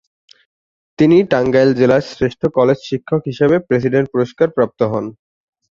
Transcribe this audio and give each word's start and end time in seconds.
তিনি 0.99 1.17
টাঙ্গাইল 1.31 1.69
জেলার 1.79 2.03
শ্রেষ্ঠ 2.11 2.41
কলেজ 2.57 2.79
শিক্ষক 2.89 3.21
হিসেবে 3.29 3.55
প্রেসিডেন্ট 3.67 4.07
পুরস্কার 4.13 4.47
প্রাপ্ত 4.55 4.79
হন। 4.91 5.05